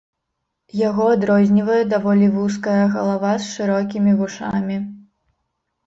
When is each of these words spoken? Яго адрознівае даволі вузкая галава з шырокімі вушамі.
Яго 0.89 1.05
адрознівае 1.17 1.77
даволі 1.93 2.31
вузкая 2.39 2.81
галава 2.97 3.31
з 3.37 3.45
шырокімі 3.53 4.11
вушамі. 4.19 4.85